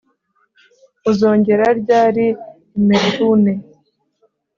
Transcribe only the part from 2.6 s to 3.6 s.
i Melbourne